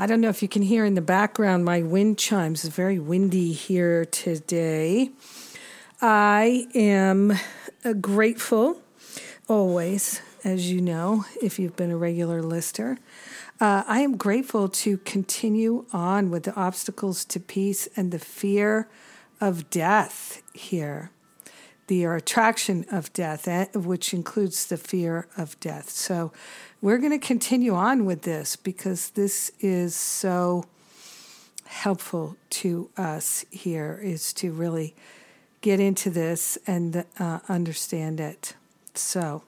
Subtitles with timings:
[0.00, 2.64] I don't know if you can hear in the background my wind chimes.
[2.64, 5.10] It's very windy here today.
[6.00, 7.32] I am
[7.84, 8.80] uh, grateful
[9.46, 12.96] always, as you know, if you've been a regular listener.
[13.60, 18.88] Uh, I am grateful to continue on with the obstacles to peace and the fear
[19.38, 21.10] of death here
[21.90, 25.90] the attraction of death, eh, which includes the fear of death.
[25.90, 26.30] So
[26.80, 30.66] we're going to continue on with this because this is so
[31.64, 34.94] helpful to us here is to really
[35.62, 38.54] get into this and uh, understand it.
[38.94, 39.42] So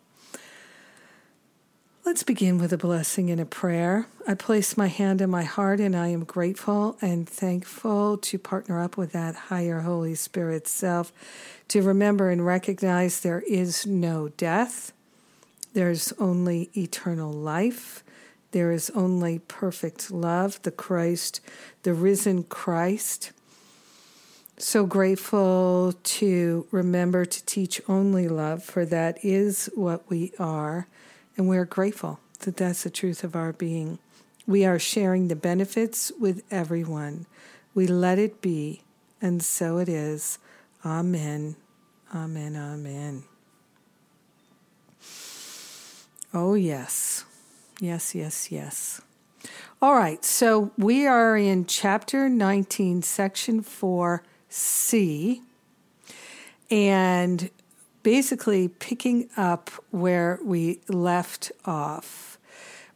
[2.05, 4.09] Let's begin with a blessing and a prayer.
[4.27, 8.83] I place my hand in my heart and I am grateful and thankful to partner
[8.83, 11.13] up with that higher Holy Spirit self
[11.69, 14.93] to remember and recognize there is no death,
[15.75, 18.03] there's only eternal life.
[18.51, 21.41] There is only perfect love, the Christ,
[21.85, 23.31] the risen Christ.
[24.59, 30.89] So grateful to remember to teach only love, for that is what we are.
[31.37, 33.99] And we're grateful that that's the truth of our being.
[34.47, 37.27] We are sharing the benefits with everyone.
[37.75, 38.83] We let it be,
[39.21, 40.39] and so it is.
[40.85, 41.57] Amen.
[42.15, 42.57] Amen.
[42.57, 43.25] Amen.
[46.35, 47.25] Oh, yes.
[47.81, 49.01] Yes, yes, yes.
[49.81, 55.41] All right, so we are in chapter 19, section 4C.
[56.71, 57.51] And
[58.03, 62.39] basically picking up where we left off,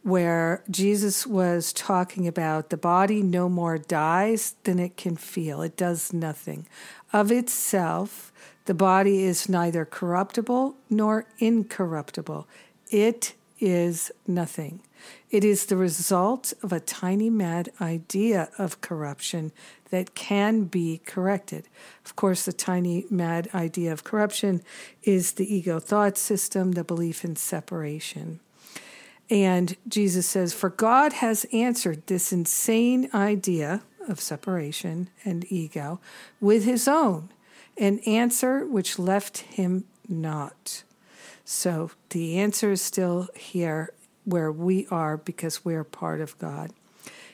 [0.03, 5.77] where Jesus was talking about the body no more dies than it can feel, it
[5.77, 6.67] does nothing.
[7.13, 8.31] Of itself,
[8.65, 12.47] the body is neither corruptible nor incorruptible.
[12.89, 14.81] It is nothing.
[15.29, 19.51] It is the result of a tiny mad idea of corruption
[19.89, 21.67] that can be corrected.
[22.05, 24.61] Of course, the tiny mad idea of corruption
[25.03, 28.39] is the ego thought system, the belief in separation.
[29.29, 35.99] And Jesus says, For God has answered this insane idea of separation and ego
[36.39, 37.29] with his own,
[37.77, 40.83] an answer which left him not.
[41.43, 43.91] So the answer is still here
[44.27, 46.71] where we are because we're part of God.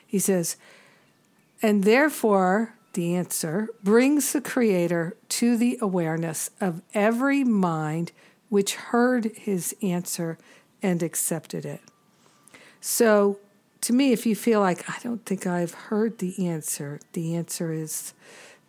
[0.06, 0.56] He says,
[1.60, 8.12] and therefore, the answer brings the Creator to the awareness of every mind
[8.48, 10.38] which heard his answer
[10.82, 11.80] and accepted it.
[12.80, 13.40] So,
[13.80, 17.72] to me, if you feel like, I don't think I've heard the answer, the answer
[17.72, 18.14] is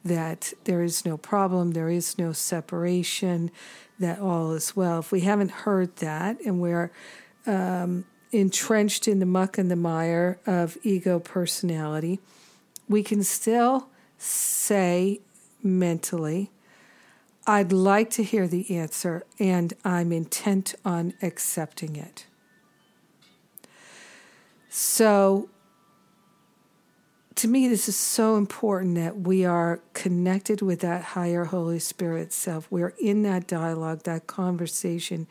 [0.04, 3.52] that there is no problem, there is no separation,
[4.00, 5.00] that all is well.
[5.00, 6.92] If we haven't heard that and we're
[7.46, 12.20] um, entrenched in the muck and the mire of ego personality,
[12.88, 15.22] we can still say
[15.64, 16.52] mentally,
[17.48, 22.26] I'd like to hear the answer and I'm intent on accepting it.
[24.70, 25.50] So,
[27.36, 32.32] to me, this is so important that we are connected with that higher Holy Spirit
[32.32, 32.72] self.
[32.72, 35.28] We're in that dialogue, that conversation.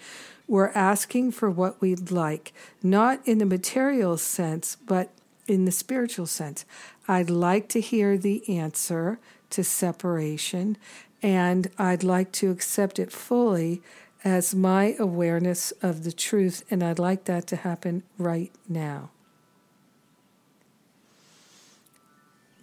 [0.46, 5.10] We're asking for what we'd like, not in the material sense, but
[5.46, 6.64] in the spiritual sense.
[7.08, 9.18] I'd like to hear the answer
[9.50, 10.76] to separation,
[11.22, 13.82] and I'd like to accept it fully
[14.22, 19.10] as my awareness of the truth, and I'd like that to happen right now.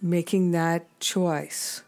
[0.02, 1.82] making that choice.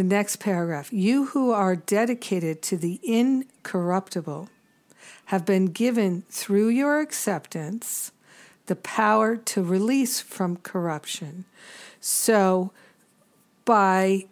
[0.00, 4.48] The next paragraph You who are dedicated to the incorruptible
[5.26, 8.10] have been given through your acceptance
[8.64, 11.44] the power to release from corruption.
[12.00, 12.72] So,
[13.66, 14.24] by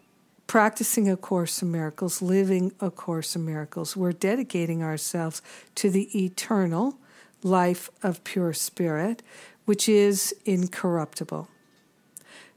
[0.46, 5.42] practicing A Course in Miracles, living A Course in Miracles, we're dedicating ourselves
[5.74, 6.96] to the eternal
[7.42, 9.22] life of pure spirit
[9.66, 11.46] which is incorruptible.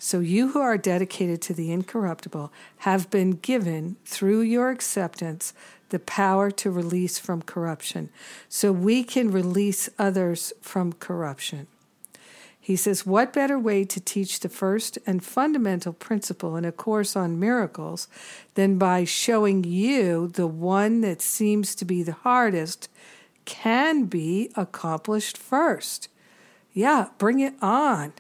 [0.03, 5.53] So you who are dedicated to the incorruptible have been given, through your acceptance,
[5.89, 8.09] the power to release from corruption.
[8.49, 11.67] So we can release others from corruption.
[12.59, 17.15] He says, What better way to teach the first and fundamental principle in a course
[17.15, 18.07] on miracles
[18.55, 22.89] than by showing you the one that seems to be the hardest
[23.45, 26.07] can be accomplished first?
[26.73, 28.13] Yeah, bring it on.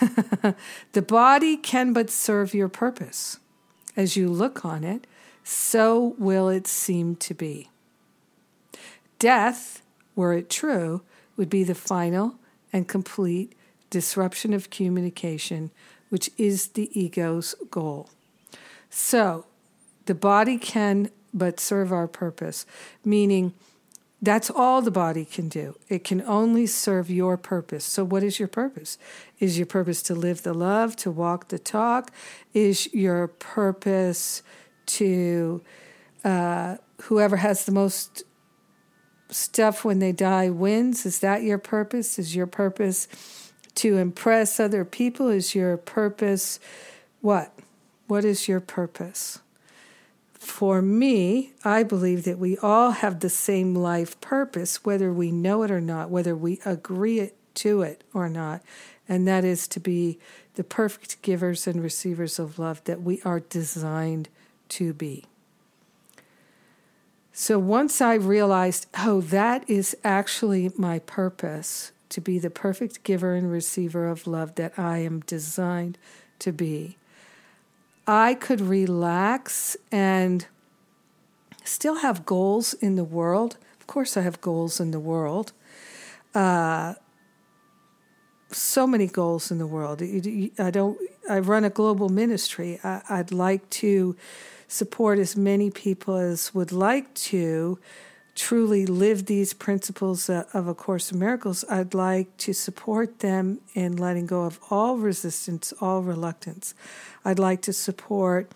[0.92, 3.38] the body can but serve your purpose.
[3.96, 5.06] As you look on it,
[5.42, 7.70] so will it seem to be.
[9.18, 9.82] Death,
[10.14, 11.02] were it true,
[11.36, 12.34] would be the final
[12.72, 13.54] and complete
[13.90, 15.70] disruption of communication,
[16.08, 18.10] which is the ego's goal.
[18.90, 19.46] So,
[20.06, 22.66] the body can but serve our purpose,
[23.04, 23.54] meaning
[24.22, 25.76] that's all the body can do.
[25.88, 27.84] It can only serve your purpose.
[27.84, 28.98] So, what is your purpose?
[29.38, 32.10] Is your purpose to live the love, to walk the talk?
[32.54, 34.42] Is your purpose
[34.86, 35.62] to
[36.24, 38.24] uh, whoever has the most
[39.28, 41.04] stuff when they die wins?
[41.04, 42.18] Is that your purpose?
[42.18, 43.08] Is your purpose
[43.76, 45.28] to impress other people?
[45.28, 46.58] Is your purpose
[47.20, 47.52] what?
[48.06, 49.40] What is your purpose?
[50.46, 55.64] For me, I believe that we all have the same life purpose, whether we know
[55.64, 58.62] it or not, whether we agree to it or not,
[59.08, 60.18] and that is to be
[60.54, 64.28] the perfect givers and receivers of love that we are designed
[64.70, 65.24] to be.
[67.32, 73.34] So once I realized, oh, that is actually my purpose, to be the perfect giver
[73.34, 75.98] and receiver of love that I am designed
[76.38, 76.96] to be.
[78.06, 80.46] I could relax and
[81.64, 83.56] still have goals in the world.
[83.80, 85.52] Of course, I have goals in the world.
[86.34, 86.94] Uh,
[88.52, 90.02] so many goals in the world.
[90.02, 90.98] I don't.
[91.28, 92.78] I run a global ministry.
[92.84, 94.16] I, I'd like to
[94.68, 97.78] support as many people as would like to
[98.36, 103.60] truly live these principles uh, of A Course in Miracles, I'd like to support them
[103.74, 106.74] in letting go of all resistance, all reluctance.
[107.24, 108.52] I'd like to support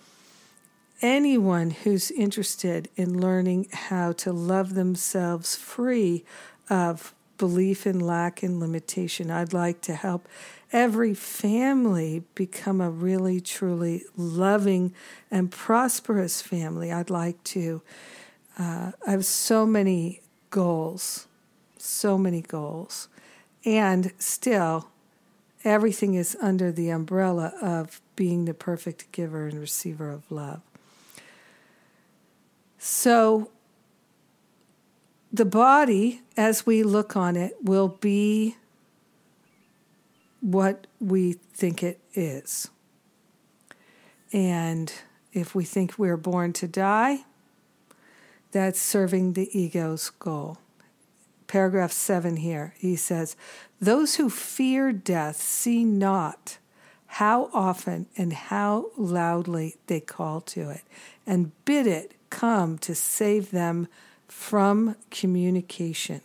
[1.02, 6.24] anyone who's interested in learning how to love themselves free
[6.68, 9.30] of belief in lack and limitation.
[9.30, 10.28] I'd like to help
[10.72, 14.92] every family become a really, truly loving
[15.30, 16.92] and prosperous family.
[16.92, 17.80] I'd like to
[18.58, 20.20] uh, I have so many
[20.50, 21.26] goals,
[21.78, 23.08] so many goals.
[23.64, 24.88] And still,
[25.64, 30.60] everything is under the umbrella of being the perfect giver and receiver of love.
[32.78, 33.50] So,
[35.32, 38.56] the body, as we look on it, will be
[40.40, 42.68] what we think it is.
[44.32, 44.92] And
[45.32, 47.24] if we think we're born to die,
[48.52, 50.58] that's serving the ego's goal.
[51.46, 53.36] Paragraph 7 here, he says,
[53.80, 56.58] Those who fear death see not
[57.06, 60.82] how often and how loudly they call to it
[61.26, 63.88] and bid it come to save them
[64.28, 66.20] from communication.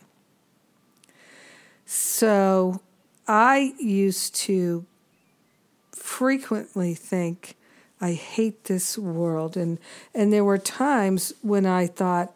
[1.84, 2.80] So
[3.26, 4.86] I used to
[5.92, 7.56] frequently think,
[8.00, 9.56] I hate this world.
[9.56, 9.78] And,
[10.14, 12.34] and there were times when I thought,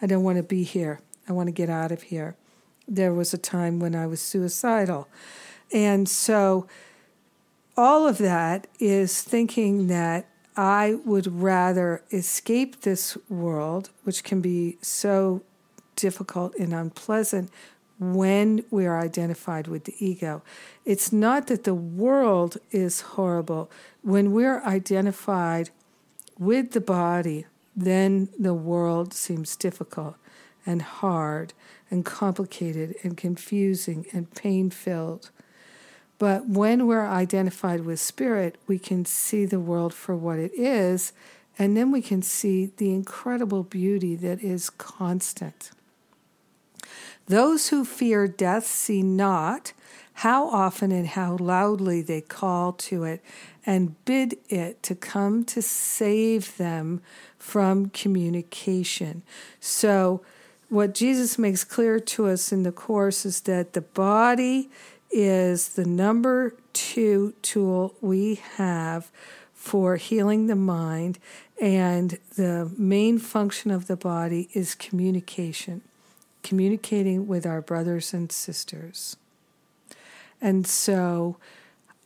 [0.00, 1.00] I don't want to be here.
[1.28, 2.36] I want to get out of here.
[2.88, 5.08] There was a time when I was suicidal.
[5.72, 6.66] And so
[7.76, 14.78] all of that is thinking that I would rather escape this world, which can be
[14.82, 15.42] so
[15.96, 17.50] difficult and unpleasant,
[18.00, 20.42] when we are identified with the ego.
[20.86, 23.70] It's not that the world is horrible.
[24.02, 25.68] When we're identified
[26.38, 27.44] with the body,
[27.76, 30.16] then the world seems difficult
[30.64, 31.52] and hard
[31.90, 35.30] and complicated and confusing and pain filled.
[36.18, 41.12] But when we're identified with spirit, we can see the world for what it is,
[41.58, 45.70] and then we can see the incredible beauty that is constant.
[47.30, 49.72] Those who fear death see not
[50.14, 53.22] how often and how loudly they call to it
[53.64, 57.00] and bid it to come to save them
[57.38, 59.22] from communication.
[59.60, 60.22] So,
[60.70, 64.68] what Jesus makes clear to us in the Course is that the body
[65.12, 69.12] is the number two tool we have
[69.54, 71.20] for healing the mind,
[71.60, 75.82] and the main function of the body is communication
[76.42, 79.16] communicating with our brothers and sisters.
[80.40, 81.36] And so,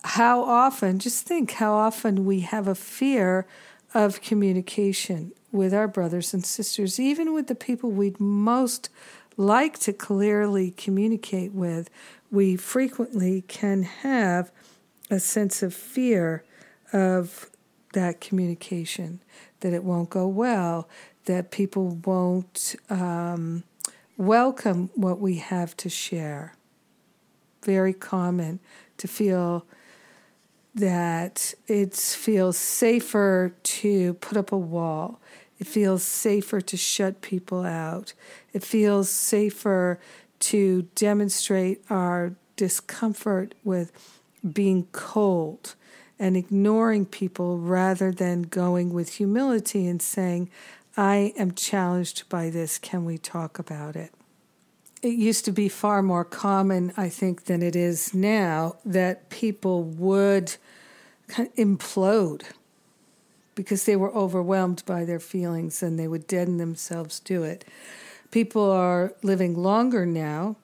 [0.02, 3.46] how often, just think how often we have a fear
[3.94, 8.90] of communication with our brothers and sisters, even with the people we'd most
[9.36, 11.90] like to clearly communicate with.
[12.30, 14.50] we frequently can have
[15.10, 16.42] a sense of fear
[16.92, 17.48] of
[17.92, 19.20] that communication,
[19.60, 20.88] that it won't go well,
[21.26, 23.62] that people won't um,
[24.16, 26.54] welcome what we have to share.
[27.62, 28.60] Very common
[28.98, 29.66] to feel
[30.74, 35.20] that it feels safer to put up a wall.
[35.58, 38.12] It feels safer to shut people out.
[38.52, 39.98] It feels safer
[40.40, 43.92] to demonstrate our discomfort with
[44.52, 45.74] being cold
[46.18, 50.50] and ignoring people rather than going with humility and saying,
[50.96, 52.78] I am challenged by this.
[52.78, 54.12] Can we talk about it?
[55.02, 59.82] It used to be far more common, I think, than it is now that people
[59.82, 60.56] would
[61.28, 62.42] kind of implode
[63.54, 67.64] because they were overwhelmed by their feelings and they would deaden themselves to it.
[68.30, 70.56] People are living longer now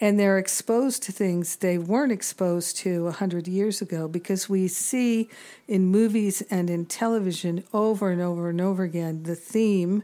[0.00, 5.28] and they're exposed to things they weren't exposed to 100 years ago because we see
[5.66, 10.02] in movies and in television over and over and over again the theme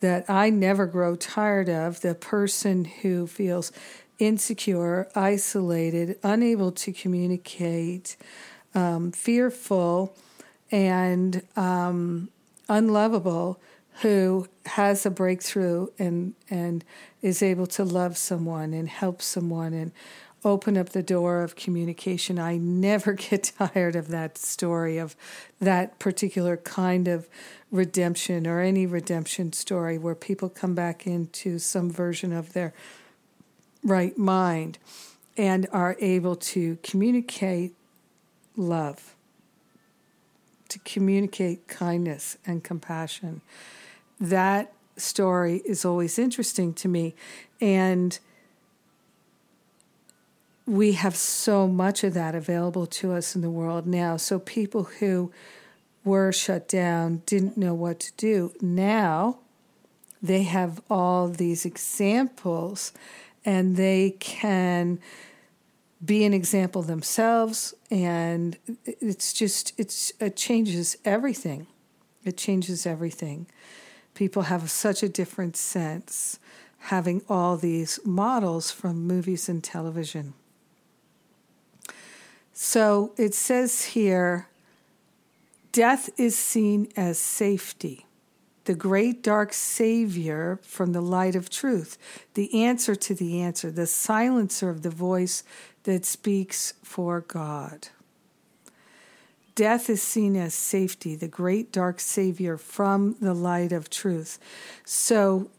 [0.00, 3.72] that I never grow tired of the person who feels
[4.18, 8.16] insecure, isolated, unable to communicate,
[8.74, 10.14] um, fearful,
[10.70, 12.28] and um,
[12.68, 13.60] unlovable
[14.00, 16.84] who has a breakthrough and and
[17.22, 19.92] is able to love someone and help someone and
[20.42, 22.38] open up the door of communication.
[22.38, 25.16] I never get tired of that story of
[25.60, 27.28] that particular kind of
[27.70, 32.72] redemption or any redemption story where people come back into some version of their
[33.84, 34.78] right mind
[35.36, 37.74] and are able to communicate
[38.56, 39.14] love,
[40.68, 43.42] to communicate kindness and compassion
[44.20, 47.14] that story is always interesting to me.
[47.60, 48.18] And
[50.66, 54.16] we have so much of that available to us in the world now.
[54.16, 55.32] So people who
[56.04, 58.52] were shut down didn't know what to do.
[58.60, 59.38] Now
[60.22, 62.92] they have all these examples
[63.44, 65.00] and they can
[66.04, 71.66] be an example themselves and it's just it's it changes everything
[72.24, 73.46] it changes everything
[74.20, 76.38] people have such a different sense
[76.92, 80.34] having all these models from movies and television.
[82.52, 84.46] So it says here
[85.72, 88.04] death is seen as safety,
[88.66, 91.96] the great dark savior from the light of truth,
[92.34, 95.44] the answer to the answer, the silencer of the voice
[95.84, 97.88] that speaks for God.
[99.60, 104.38] Death is seen as safety, the great dark savior from the light of truth.
[104.86, 105.50] So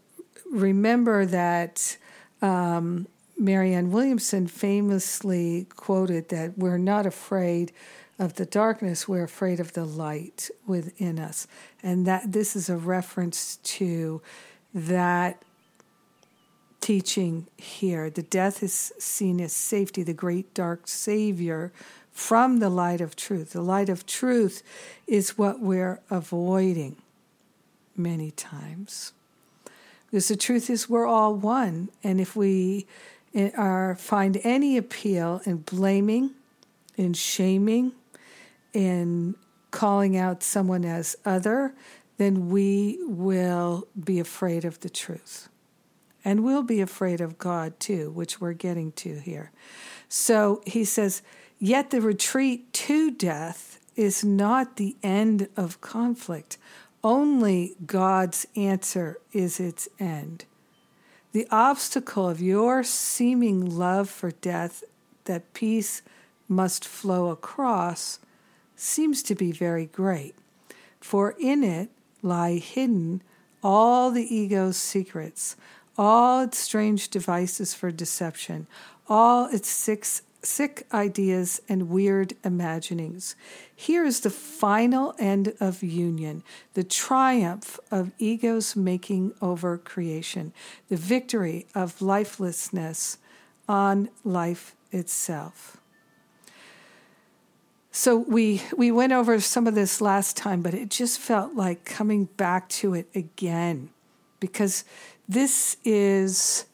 [0.51, 1.97] remember that
[2.41, 3.05] um,
[3.37, 7.73] Marianne Williamson famously quoted that we're not afraid
[8.17, 11.45] of the darkness, we're afraid of the light within us.
[11.83, 14.19] And that this is a reference to
[14.73, 15.43] that
[16.79, 18.09] teaching here.
[18.09, 21.71] The death is seen as safety, the great dark savior
[22.21, 23.51] from the light of truth.
[23.51, 24.61] The light of truth
[25.07, 26.95] is what we're avoiding
[27.97, 29.11] many times.
[30.05, 31.89] Because the truth is, we're all one.
[32.03, 32.85] And if we
[33.33, 36.31] eh, are, find any appeal in blaming,
[36.95, 37.93] in shaming,
[38.71, 39.35] in
[39.71, 41.73] calling out someone as other,
[42.17, 45.49] then we will be afraid of the truth.
[46.23, 49.51] And we'll be afraid of God too, which we're getting to here.
[50.07, 51.23] So he says,
[51.63, 56.57] Yet the retreat to death is not the end of conflict.
[57.03, 60.45] Only God's answer is its end.
[61.33, 64.83] The obstacle of your seeming love for death
[65.25, 66.01] that peace
[66.49, 68.17] must flow across
[68.75, 70.33] seems to be very great,
[70.99, 71.91] for in it
[72.23, 73.21] lie hidden
[73.61, 75.55] all the ego's secrets,
[75.95, 78.65] all its strange devices for deception,
[79.07, 83.35] all its six sick ideas and weird imaginings.
[83.75, 86.43] Here is the final end of union,
[86.73, 90.53] the triumph of ego's making over creation,
[90.89, 93.17] the victory of lifelessness
[93.67, 95.77] on life itself.
[97.91, 101.83] So we we went over some of this last time, but it just felt like
[101.83, 103.89] coming back to it again
[104.39, 104.85] because
[105.27, 106.65] this is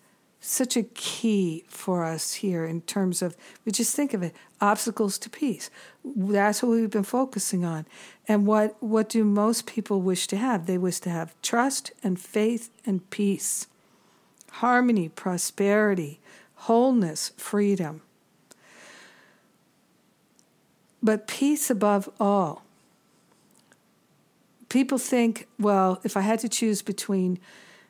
[0.47, 3.35] such a key for us here in terms of
[3.65, 5.69] we just think of it obstacles to peace.
[6.05, 7.85] That's what we've been focusing on.
[8.27, 10.65] And what what do most people wish to have?
[10.65, 13.67] They wish to have trust and faith and peace
[14.51, 16.19] harmony prosperity
[16.61, 18.01] wholeness freedom.
[21.03, 22.63] But peace above all.
[24.69, 27.39] People think well if i had to choose between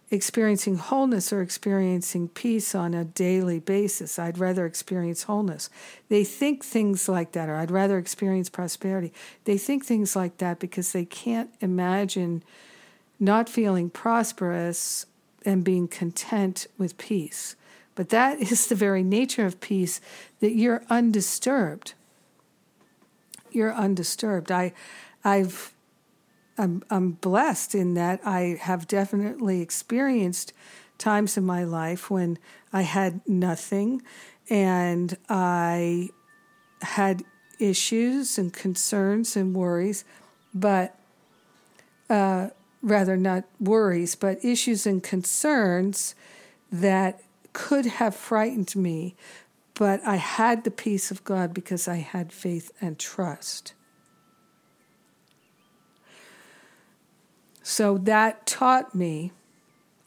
[0.09, 4.17] experiencing wholeness or experiencing peace on a daily basis.
[4.17, 5.69] I'd rather experience wholeness.
[6.07, 9.11] They think things like that, or I'd rather experience prosperity.
[9.43, 12.43] They think things like that because they can't imagine
[13.19, 15.05] not feeling prosperous
[15.45, 17.55] and being content with peace.
[17.95, 19.99] But that is the very nature of peace
[20.39, 21.93] that you're undisturbed.
[23.51, 24.51] You're undisturbed.
[24.51, 24.73] I,
[25.23, 25.73] I've
[26.57, 30.53] I'm, I'm blessed in that I have definitely experienced
[30.97, 32.39] times in my life when
[32.73, 34.01] I had nothing
[34.49, 36.09] and I
[36.81, 37.23] had
[37.59, 40.05] issues and concerns and worries,
[40.53, 40.97] but
[42.09, 42.49] uh,
[42.81, 46.15] rather not worries, but issues and concerns
[46.71, 47.21] that
[47.53, 49.15] could have frightened me.
[49.73, 53.73] But I had the peace of God because I had faith and trust.
[57.67, 59.31] So that taught me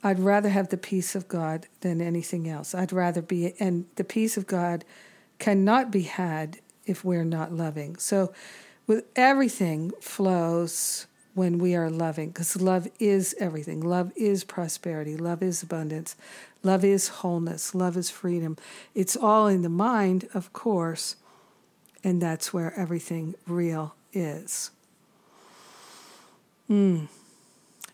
[0.02, 2.75] I'd rather have the peace of God than anything else.
[2.75, 4.85] I'd rather be, and the peace of God
[5.38, 7.97] cannot be had if we're not loving.
[7.97, 8.33] So,
[8.87, 13.81] with everything flows when we are loving, because love is everything.
[13.81, 15.17] Love is prosperity.
[15.17, 16.17] Love is abundance.
[16.62, 17.75] Love is wholeness.
[17.75, 18.57] Love is freedom.
[18.95, 21.17] It's all in the mind, of course,
[22.02, 24.71] and that's where everything real is.
[26.67, 27.05] Hmm.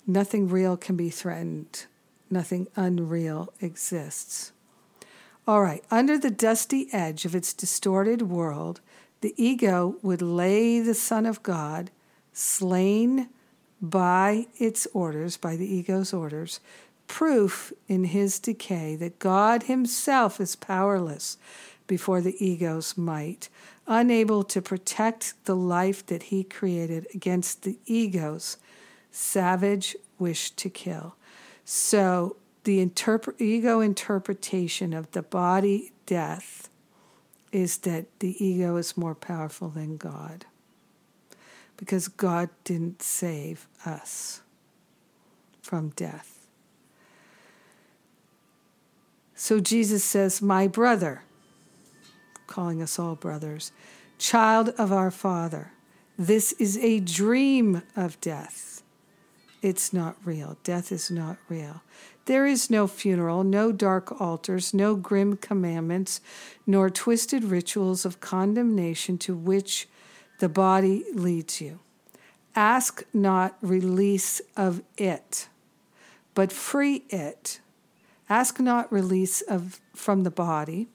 [0.06, 1.86] Nothing real can be threatened,
[2.30, 4.52] nothing unreal exists.
[5.48, 8.80] All right, under the dusty edge of its distorted world,
[9.20, 11.90] the ego would lay the Son of God,
[12.32, 13.28] slain
[13.82, 16.60] by its orders, by the ego's orders,
[17.08, 21.36] proof in his decay that God himself is powerless
[21.86, 23.48] before the ego's might,
[23.86, 28.56] unable to protect the life that he created against the ego's
[29.16, 31.16] savage wish to kill.
[31.64, 32.90] So the
[33.38, 36.68] ego interpretation of the body death
[37.50, 40.44] is that the ego is more powerful than God
[41.76, 44.42] because God didn't save us
[45.62, 46.46] from death.
[49.34, 51.22] So Jesus says, My brother,
[52.46, 53.72] calling us all brothers,
[54.18, 55.72] child of our Father,
[56.18, 58.76] this is a dream of death
[59.62, 60.56] it's not real.
[60.62, 61.82] Death is not real.
[62.26, 66.20] There is no funeral, no dark altars, no grim commandments,
[66.66, 69.88] nor twisted rituals of condemnation to which
[70.38, 71.78] the body leads you.
[72.54, 75.48] Ask not release of it,
[76.34, 77.60] but free it.
[78.28, 80.88] Ask not release of from the body.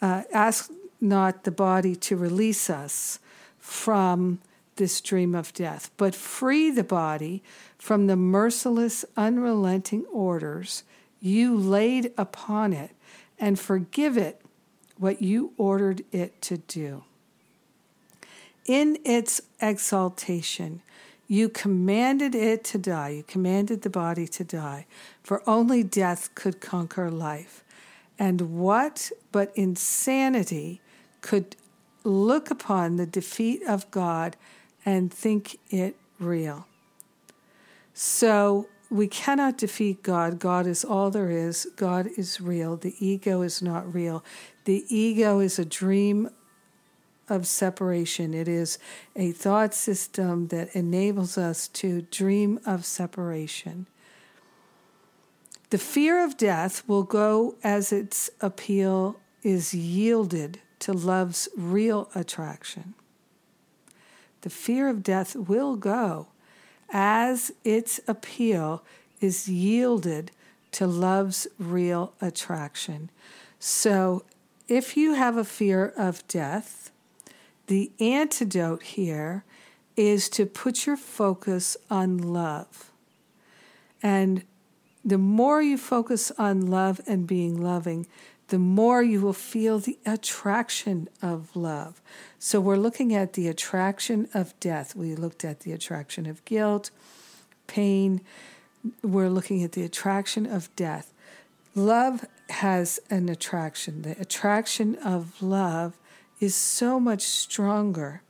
[0.00, 3.18] Uh, ask not the body to release us
[3.58, 4.38] from
[4.76, 7.42] this dream of death, but free the body
[7.78, 10.84] from the merciless, unrelenting orders
[11.20, 12.90] you laid upon it,
[13.38, 14.40] and forgive it
[14.98, 17.04] what you ordered it to do.
[18.66, 20.82] In its exaltation,
[21.28, 24.86] you commanded it to die, you commanded the body to die,
[25.22, 27.64] for only death could conquer life.
[28.18, 30.80] And what but insanity
[31.20, 31.56] could
[32.04, 34.36] look upon the defeat of God
[34.84, 36.66] and think it real?
[37.94, 40.38] So we cannot defeat God.
[40.38, 41.66] God is all there is.
[41.76, 42.76] God is real.
[42.76, 44.24] The ego is not real.
[44.64, 46.30] The ego is a dream
[47.28, 48.34] of separation.
[48.34, 48.78] It is
[49.16, 53.86] a thought system that enables us to dream of separation.
[55.70, 62.94] The fear of death will go as its appeal is yielded to love's real attraction.
[64.42, 66.28] The fear of death will go
[66.90, 68.84] as its appeal
[69.20, 70.30] is yielded
[70.72, 73.10] to love's real attraction.
[73.58, 74.24] So,
[74.68, 76.90] if you have a fear of death,
[77.66, 79.44] the antidote here
[79.96, 82.90] is to put your focus on love.
[84.02, 84.44] And
[85.04, 88.06] the more you focus on love and being loving,
[88.52, 92.02] the more you will feel the attraction of love.
[92.38, 94.94] So we're looking at the attraction of death.
[94.94, 96.90] We looked at the attraction of guilt,
[97.66, 98.20] pain.
[99.02, 101.14] We're looking at the attraction of death.
[101.74, 104.02] Love has an attraction.
[104.02, 105.98] The attraction of love
[106.38, 108.20] is so much stronger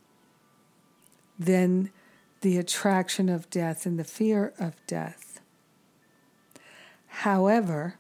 [1.37, 1.91] than
[2.43, 5.41] the attraction of death and the fear of death.
[7.09, 7.97] However,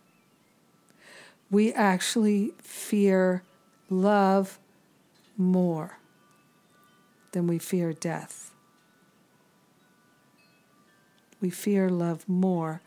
[1.52, 3.44] we actually fear
[3.88, 4.58] love
[5.36, 5.98] more.
[7.32, 8.54] than we fear death.
[11.40, 12.80] We fear love more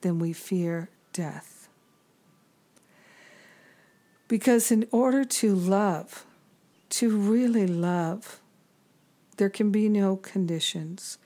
[0.00, 1.68] than we fear death.
[4.28, 6.24] Because in order to love,
[6.90, 8.40] to really love,
[9.36, 11.18] there can be no conditions.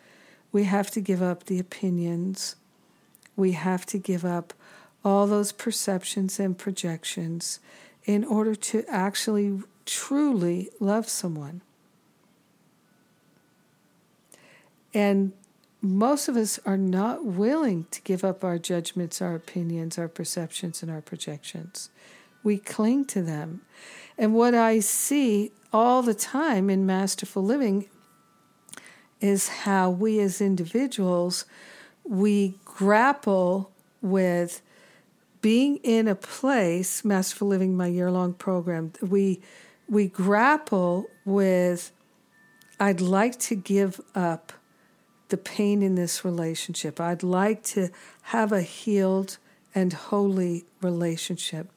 [0.51, 2.57] We have to give up the opinions.
[3.37, 4.55] We have to give up
[5.05, 7.61] all those perceptions and projections
[8.05, 11.61] in order to actually truly love someone.
[14.95, 15.33] And
[15.81, 20.83] most of us are not willing to give up our judgments, our opinions, our perceptions,
[20.83, 21.91] and our projections.
[22.45, 23.63] We cling to them.
[24.17, 27.89] And what I see all the time in masterful living
[29.21, 31.45] is how we as individuals
[32.05, 34.61] we grapple with
[35.43, 39.41] being in a place masterful living my year long program we
[39.89, 41.93] we grapple with
[42.81, 44.53] I'd like to give up
[45.29, 47.01] the pain in this relationship.
[47.01, 47.91] I'd like to
[48.23, 49.39] have a healed
[49.75, 51.69] and holy relationship.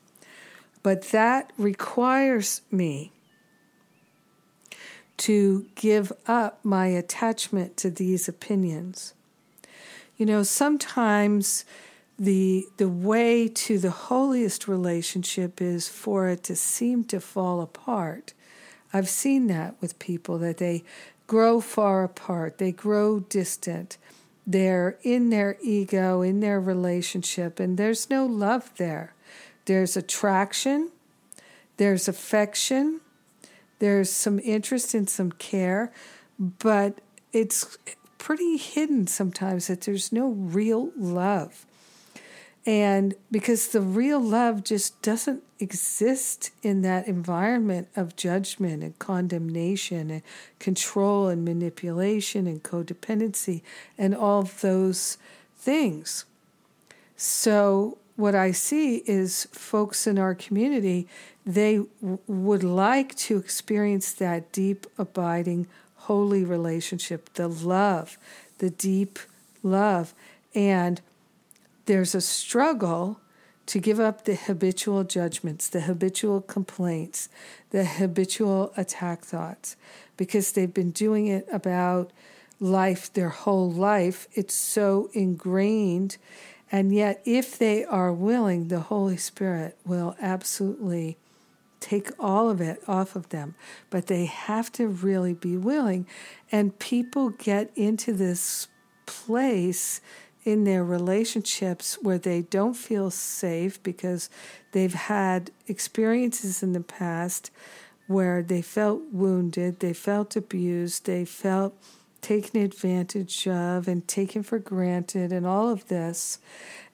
[0.82, 3.14] But that requires me
[5.18, 9.14] to give up my attachment to these opinions.
[10.18, 11.66] You know, sometimes
[12.18, 18.34] the the way to the holiest relationship is for it to seem to fall apart.
[18.94, 20.84] I've seen that with people that they
[21.28, 23.98] grow far apart, they grow distant.
[24.48, 29.14] They're in their ego, in their relationship, and there's no love there.
[29.66, 30.92] There's attraction,
[31.78, 33.02] there's affection,
[33.80, 35.92] there's some interest and some care,
[36.40, 37.00] but
[37.34, 37.78] it's
[38.20, 41.66] pretty hidden sometimes that there's no real love.
[42.66, 50.10] And because the real love just doesn't exist in that environment of judgment and condemnation
[50.10, 50.24] and
[50.58, 53.62] control and manipulation and codependency
[53.98, 55.18] and all those
[55.58, 56.26] things.
[57.16, 61.08] So, what I see is folks in our community,
[61.46, 68.18] they w- would like to experience that deep, abiding, holy relationship, the love,
[68.60, 69.20] the deep
[69.64, 70.14] love.
[70.54, 71.02] And
[71.86, 73.20] there's a struggle
[73.68, 77.30] to give up the habitual judgments, the habitual complaints,
[77.72, 79.76] the habitual attack thoughts,
[80.18, 82.12] because they've been doing it about
[82.60, 84.28] life their whole life.
[84.34, 86.18] It's so ingrained.
[86.72, 91.18] And yet, if they are willing, the Holy Spirit will absolutely
[91.80, 93.56] take all of it off of them.
[93.90, 96.08] But they have to really be willing.
[96.52, 98.68] And people get into this
[99.06, 100.02] place
[100.46, 104.30] in their relationships where they don't feel safe because
[104.72, 107.50] they've had experiences in the past
[108.08, 111.76] where they felt wounded, they felt abused, they felt
[112.22, 116.38] taken advantage of and taken for granted, and all of this.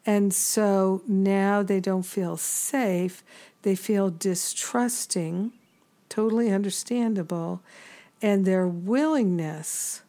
[0.06, 3.24] And so now they don't feel safe,
[3.64, 5.52] they feel distrusting,
[6.08, 7.62] totally understandable,
[8.22, 10.02] and their willingness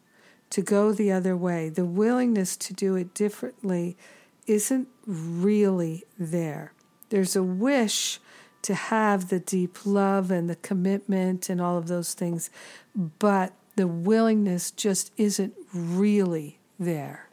[0.53, 3.97] to go the other way, the willingness to do it differently
[4.45, 6.73] isn't really there.
[7.09, 8.19] There's a wish
[8.61, 12.51] to have the deep love and the commitment and all of those things,
[12.95, 17.29] but the willingness just isn't really there.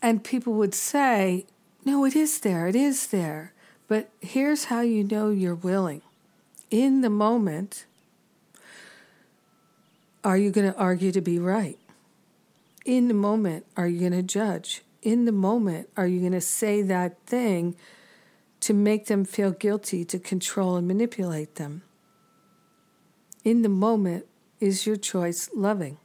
[0.00, 1.44] And people would say,
[1.84, 3.52] no, it is there, it is there.
[3.88, 6.02] But here's how you know you're willing.
[6.70, 7.84] In the moment,
[10.22, 11.78] are you going to argue to be right?
[12.88, 14.82] In the moment are you going to judge?
[15.02, 17.76] In the moment are you going to say that thing
[18.60, 21.82] to make them feel guilty, to control and manipulate them?
[23.44, 24.24] In the moment
[24.58, 25.98] is your choice loving.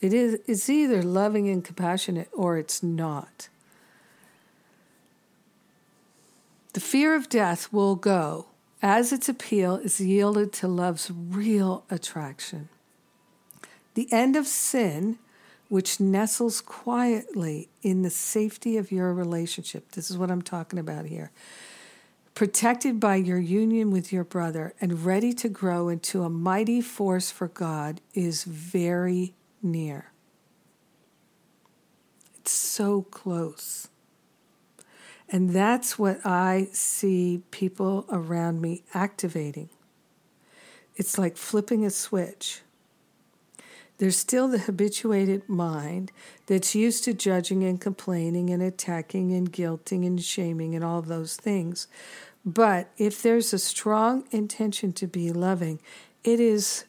[0.00, 3.48] It is it's either loving and compassionate or it's not.
[6.72, 8.46] The fear of death will go
[8.82, 12.68] as its appeal is yielded to love's real attraction.
[13.94, 15.18] The end of sin
[15.74, 19.90] which nestles quietly in the safety of your relationship.
[19.90, 21.32] This is what I'm talking about here.
[22.32, 27.32] Protected by your union with your brother and ready to grow into a mighty force
[27.32, 29.34] for God is very
[29.64, 30.12] near.
[32.36, 33.88] It's so close.
[35.28, 39.70] And that's what I see people around me activating.
[40.94, 42.60] It's like flipping a switch.
[43.98, 46.10] There's still the habituated mind
[46.46, 51.36] that's used to judging and complaining and attacking and guilting and shaming and all those
[51.36, 51.86] things.
[52.44, 55.80] But if there's a strong intention to be loving,
[56.24, 56.84] it is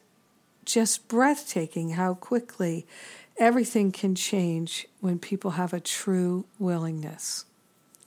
[0.64, 2.86] just breathtaking how quickly
[3.38, 7.44] everything can change when people have a true willingness.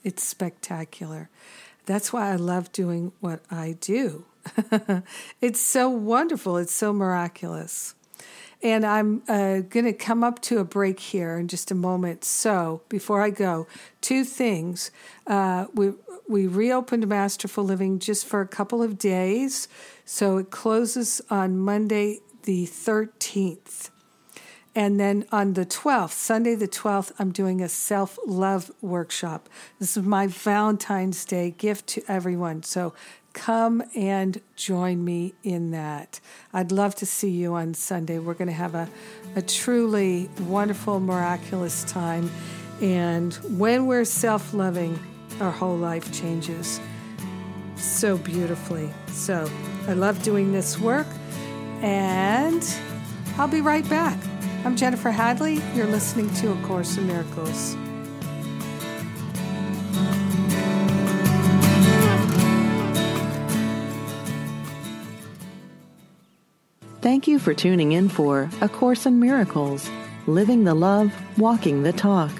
[0.04, 1.28] It's spectacular.
[1.86, 4.24] That's why I love doing what I do.
[5.40, 7.94] it's so wonderful, it's so miraculous.
[8.62, 12.24] And I'm uh, going to come up to a break here in just a moment.
[12.24, 13.66] So before I go,
[14.00, 14.90] two things.
[15.26, 15.92] Uh, we
[16.28, 19.66] we reopened Masterful Living just for a couple of days,
[20.04, 23.89] so it closes on Monday the 13th.
[24.74, 29.48] And then on the 12th, Sunday the 12th, I'm doing a self love workshop.
[29.80, 32.62] This is my Valentine's Day gift to everyone.
[32.62, 32.94] So
[33.32, 36.20] come and join me in that.
[36.52, 38.18] I'd love to see you on Sunday.
[38.18, 38.88] We're going to have a,
[39.34, 42.30] a truly wonderful, miraculous time.
[42.80, 44.98] And when we're self loving,
[45.40, 46.80] our whole life changes
[47.76, 48.90] so beautifully.
[49.08, 49.50] So
[49.88, 51.06] I love doing this work,
[51.82, 52.64] and
[53.36, 54.29] I'll be right back.
[54.62, 55.62] I'm Jennifer Hadley.
[55.74, 57.76] You're listening to A Course in Miracles.
[67.00, 69.88] Thank you for tuning in for A Course in Miracles
[70.26, 72.30] Living the Love, Walking the Talk.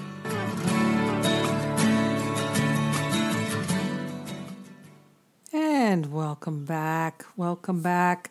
[5.51, 7.25] And welcome back.
[7.35, 8.29] Welcome back.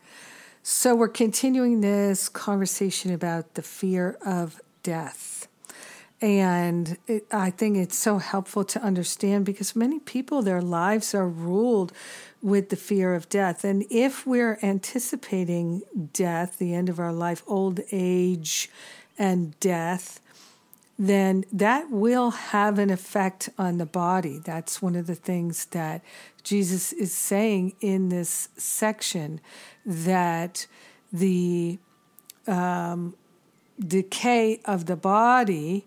[0.72, 5.48] So, we're continuing this conversation about the fear of death.
[6.20, 11.28] And it, I think it's so helpful to understand because many people, their lives are
[11.28, 11.92] ruled
[12.40, 13.64] with the fear of death.
[13.64, 18.70] And if we're anticipating death, the end of our life, old age
[19.18, 20.20] and death,
[21.00, 24.38] then that will have an effect on the body.
[24.38, 26.00] That's one of the things that
[26.42, 29.40] Jesus is saying in this section
[29.84, 30.66] that
[31.12, 31.78] the
[32.46, 33.14] um,
[33.78, 35.86] decay of the body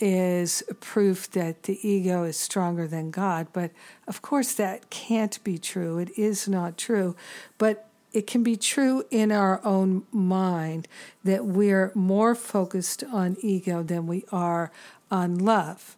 [0.00, 3.46] is proof that the ego is stronger than God.
[3.52, 3.70] But
[4.06, 5.98] of course, that can't be true.
[5.98, 7.16] It is not true.
[7.58, 10.88] But it can be true in our own mind
[11.24, 14.70] that we're more focused on ego than we are
[15.10, 15.96] on love.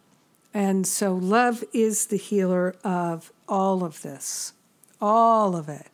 [0.53, 4.53] And so, love is the healer of all of this,
[4.99, 5.87] all of it.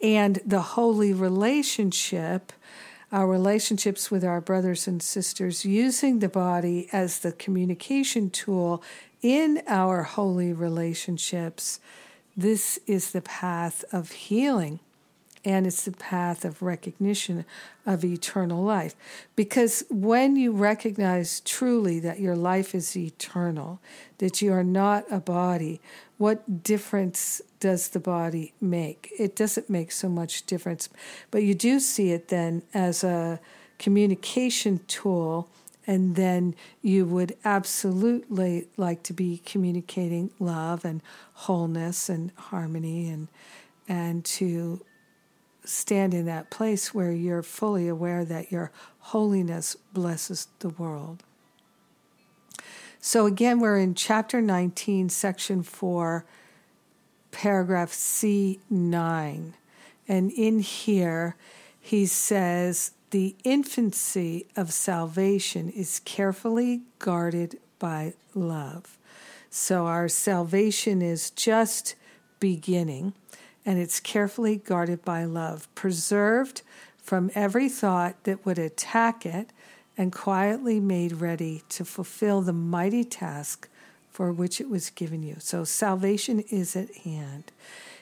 [0.00, 2.52] And the holy relationship
[3.12, 8.82] our relationships with our brothers and sisters, using the body as the communication tool
[9.20, 11.78] in our holy relationships,
[12.34, 14.80] this is the path of healing
[15.44, 17.44] and it's the path of recognition
[17.84, 18.94] of eternal life.
[19.34, 23.80] Because when you recognize truly that your life is eternal,
[24.18, 25.80] that you are not a body,
[26.18, 29.10] what difference does the body make?
[29.18, 30.88] It doesn't make so much difference,
[31.30, 33.40] but you do see it then as a
[33.78, 35.48] communication tool.
[35.84, 41.02] And then you would absolutely like to be communicating love and
[41.32, 43.26] wholeness and harmony and
[43.88, 44.80] and to
[45.64, 51.22] stand in that place where you're fully aware that your holiness blesses the world.
[53.00, 56.24] So, again, we're in chapter 19, section 4,
[57.32, 59.52] paragraph C9.
[60.06, 61.36] And in here,
[61.80, 68.98] he says, The infancy of salvation is carefully guarded by love.
[69.50, 71.96] So, our salvation is just
[72.38, 73.14] beginning
[73.64, 76.62] and it's carefully guarded by love, preserved
[76.98, 79.50] from every thought that would attack it,
[79.96, 83.68] and quietly made ready to fulfill the mighty task
[84.10, 85.36] for which it was given you.
[85.38, 87.52] So salvation is at hand.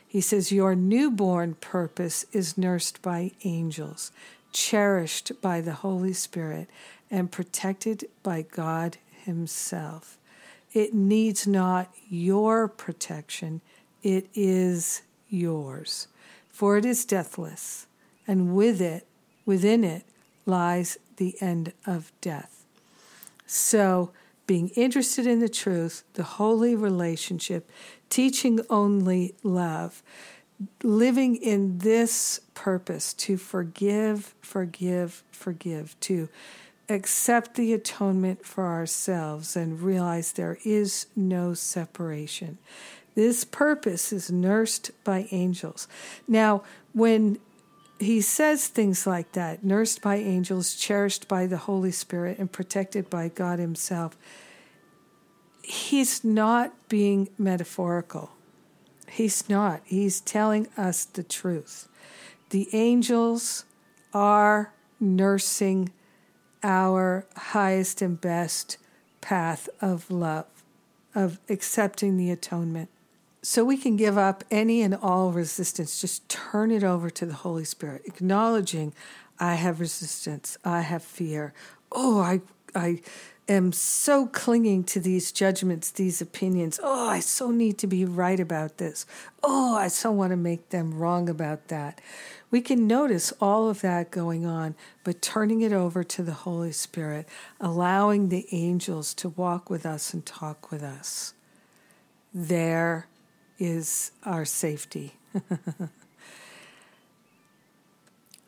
[0.06, 4.10] He says, Your newborn purpose is nursed by angels,
[4.52, 6.68] cherished by the Holy Spirit,
[7.10, 10.18] and protected by God Himself.
[10.72, 13.60] It needs not your protection,
[14.02, 16.08] it is yours,
[16.50, 17.86] for it is deathless,
[18.26, 19.06] and with it,
[19.46, 20.04] within it,
[20.46, 22.64] lies the end of death.
[23.46, 24.10] So,
[24.46, 27.70] being interested in the truth, the holy relationship,
[28.08, 30.02] teaching only love,
[30.82, 36.28] living in this purpose to forgive, forgive, forgive, to
[36.88, 42.58] accept the atonement for ourselves and realize there is no separation.
[43.14, 45.88] This purpose is nursed by angels.
[46.28, 47.38] Now, when
[47.98, 53.10] he says things like that nursed by angels, cherished by the Holy Spirit, and protected
[53.10, 54.16] by God Himself
[55.70, 58.30] he's not being metaphorical.
[59.08, 59.82] He's not.
[59.84, 61.88] He's telling us the truth.
[62.50, 63.64] The angels
[64.12, 65.90] are nursing
[66.62, 68.76] our highest and best
[69.20, 70.46] path of love,
[71.14, 72.88] of accepting the atonement.
[73.42, 77.34] So we can give up any and all resistance, just turn it over to the
[77.34, 78.92] Holy Spirit, acknowledging
[79.38, 81.54] I have resistance, I have fear.
[81.90, 82.42] Oh, I
[82.74, 83.00] I
[83.48, 86.78] am so clinging to these judgments, these opinions.
[86.82, 89.06] Oh, I so need to be right about this.
[89.42, 92.00] Oh, I so want to make them wrong about that.
[92.50, 96.72] We can notice all of that going on, but turning it over to the Holy
[96.72, 97.28] Spirit,
[97.60, 101.34] allowing the angels to walk with us and talk with us.
[102.32, 103.08] There
[103.60, 105.14] is our safety.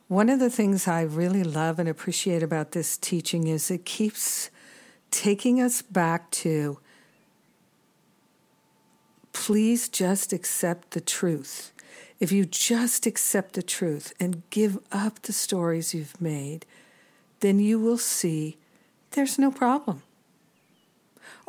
[0.09, 4.51] One of the things I really love and appreciate about this teaching is it keeps
[5.11, 6.79] taking us back to
[9.33, 11.73] please just accept the truth.
[12.21, 16.67] If you just accept the truth and give up the stories you've made,
[17.41, 18.59] then you will see
[19.13, 20.03] there's no problem.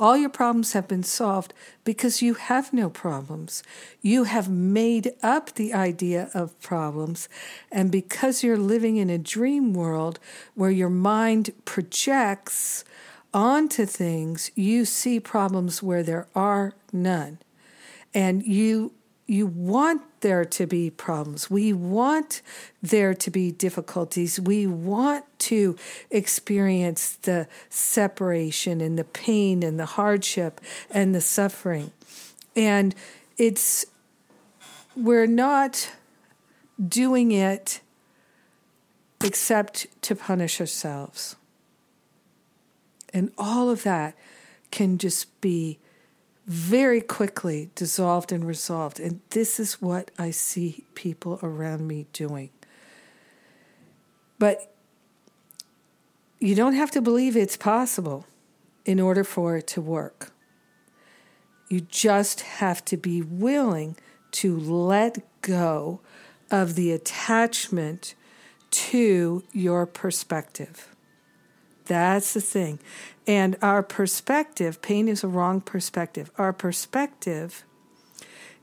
[0.03, 1.53] All your problems have been solved
[1.85, 3.63] because you have no problems.
[4.01, 7.29] You have made up the idea of problems,
[7.71, 10.19] and because you're living in a dream world
[10.55, 12.83] where your mind projects
[13.33, 17.37] onto things, you see problems where there are none.
[18.13, 18.91] And you
[19.25, 21.49] you want there to be problems.
[21.49, 22.41] We want
[22.81, 24.39] there to be difficulties.
[24.39, 25.77] We want to
[26.11, 30.59] experience the separation and the pain and the hardship
[30.89, 31.91] and the suffering.
[32.55, 32.93] And
[33.37, 33.85] it's,
[34.95, 35.91] we're not
[36.85, 37.79] doing it
[39.23, 41.37] except to punish ourselves.
[43.13, 44.15] And all of that
[44.71, 45.79] can just be
[46.45, 48.99] very quickly dissolved and resolved.
[48.99, 52.49] And this is what I see people around me doing.
[54.39, 54.73] But
[56.39, 58.25] you don't have to believe it's possible
[58.85, 60.31] in order for it to work.
[61.69, 63.95] You just have to be willing
[64.31, 66.01] to let go
[66.51, 68.15] of the attachment
[68.71, 70.92] to your perspective.
[71.85, 72.79] That's the thing.
[73.27, 76.31] And our perspective, pain is a wrong perspective.
[76.37, 77.63] Our perspective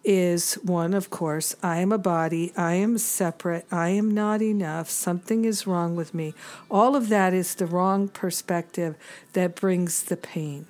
[0.03, 4.89] is one, of course, I am a body, I am separate, I am not enough,
[4.89, 6.33] something is wrong with me.
[6.71, 8.97] All of that is the wrong perspective
[9.35, 10.67] that brings the pain.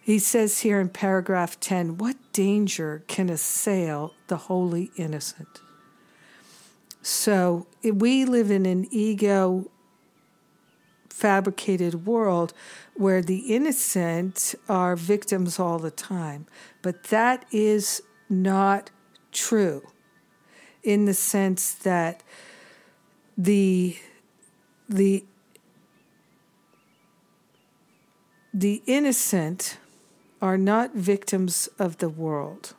[0.00, 5.62] He says here in paragraph 10 what danger can assail the wholly innocent?
[7.02, 9.70] So we live in an ego
[11.14, 12.52] fabricated world
[12.94, 16.44] where the innocent are victims all the time.
[16.82, 18.90] But that is not
[19.30, 19.82] true
[20.82, 22.24] in the sense that
[23.38, 23.96] the
[24.88, 25.24] the
[28.52, 29.78] the innocent
[30.42, 32.74] are not victims of the world.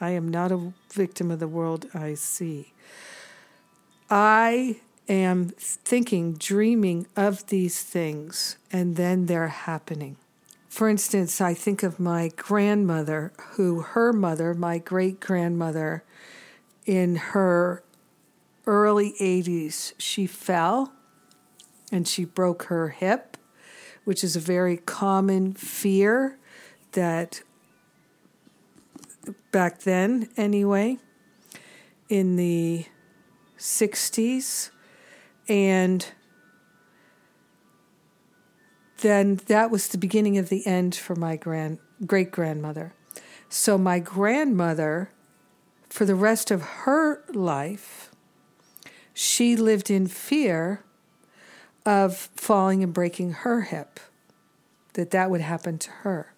[0.00, 2.72] I am not a victim of the world I see.
[4.08, 10.16] I am thinking, dreaming of these things, and then they're happening.
[10.68, 16.02] For instance, I think of my grandmother, who her mother, my great grandmother,
[16.84, 17.82] in her
[18.66, 20.92] early 80s, she fell
[21.92, 23.36] and she broke her hip,
[24.04, 26.38] which is a very common fear
[26.92, 27.42] that
[29.52, 30.98] back then, anyway,
[32.08, 32.86] in the
[33.58, 34.70] 60s,
[35.48, 36.06] and
[38.98, 42.94] then that was the beginning of the end for my grand great grandmother.
[43.48, 45.10] So my grandmother,
[45.88, 48.10] for the rest of her life,
[49.12, 50.82] she lived in fear
[51.86, 54.00] of falling and breaking her hip,
[54.94, 56.32] that that would happen to her.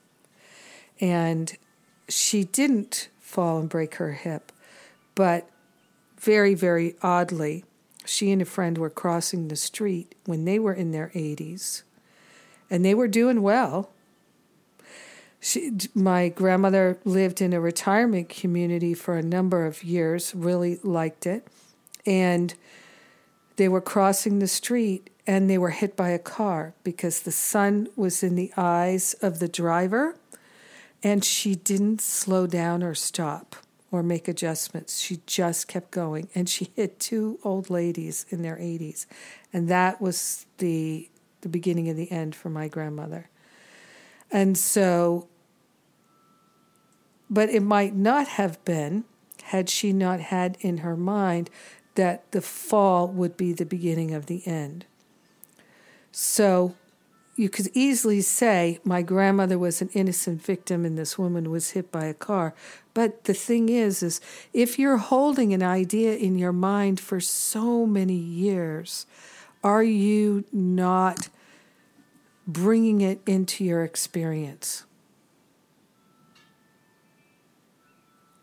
[1.01, 1.57] And
[2.09, 4.53] she didn't fall and break her hip,
[5.15, 5.49] but
[6.19, 7.65] very, very oddly,
[8.07, 11.83] she and a friend were crossing the street when they were in their 80s
[12.71, 13.91] and they were doing well.
[15.41, 21.27] She, my grandmother lived in a retirement community for a number of years, really liked
[21.27, 21.47] it.
[22.05, 22.55] And
[23.57, 27.89] they were crossing the street and they were hit by a car because the sun
[27.97, 30.17] was in the eyes of the driver
[31.03, 33.57] and she didn't slow down or stop
[33.91, 35.01] or make adjustments.
[35.01, 36.29] She just kept going.
[36.35, 39.07] And she hit two old ladies in their 80s.
[39.53, 41.09] And that was the,
[41.43, 43.29] the beginning of the end for my grandmother.
[44.31, 45.29] And so,
[47.31, 49.05] but it might not have been
[49.45, 51.49] had she not had in her mind
[51.95, 54.85] that the fall would be the beginning of the end.
[56.11, 56.75] So
[57.37, 61.93] you could easily say my grandmother was an innocent victim and this woman was hit
[61.93, 62.55] by a car.
[62.95, 64.21] But the thing is is
[64.55, 69.07] if you're holding an idea in your mind for so many years,
[69.63, 71.29] are you not
[72.47, 74.85] bringing it into your experience?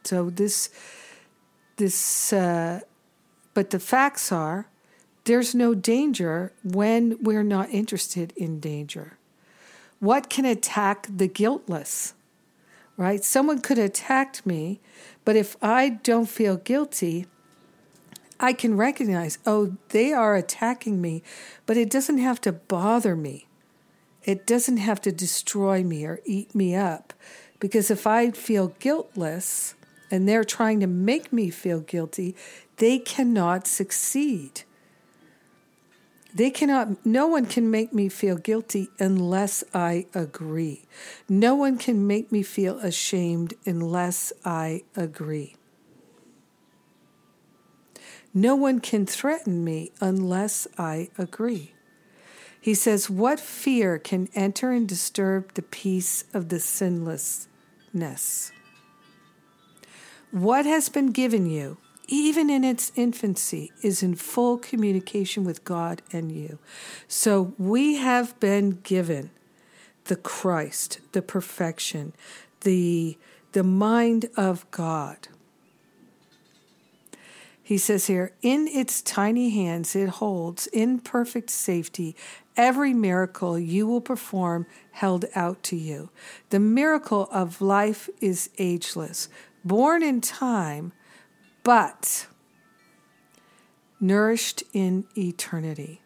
[0.03, 0.69] So this
[1.77, 2.81] this uh,
[3.55, 4.67] but the facts are
[5.25, 9.17] there's no danger when we're not interested in danger.
[9.99, 12.13] What can attack the guiltless?
[12.97, 13.23] Right?
[13.23, 14.79] Someone could attack me,
[15.25, 17.25] but if I don't feel guilty,
[18.39, 21.23] I can recognize, oh, they are attacking me,
[21.65, 23.47] but it doesn't have to bother me.
[24.25, 27.13] It doesn't have to destroy me or eat me up.
[27.59, 29.75] Because if I feel guiltless
[30.11, 32.35] and they're trying to make me feel guilty,
[32.77, 34.63] they cannot succeed.
[36.35, 40.85] They cannot, no one can make me feel guilty unless I agree.
[41.29, 45.55] No one can make me feel ashamed unless I agree.
[48.33, 51.73] No one can threaten me unless I agree.
[52.59, 58.51] He says, What fear can enter and disturb the peace of the sinlessness?
[60.31, 61.77] What has been given you
[62.07, 66.59] even in its infancy, is in full communication with God and you.
[67.07, 69.31] So we have been given
[70.05, 72.13] the Christ, the perfection,
[72.61, 73.17] the,
[73.53, 75.27] the mind of God.
[77.65, 82.15] He says here, in its tiny hands it holds in perfect safety
[82.57, 86.09] every miracle you will perform held out to you.
[86.49, 89.29] The miracle of life is ageless,
[89.63, 90.91] born in time
[91.63, 92.27] but
[93.99, 96.01] nourished in eternity.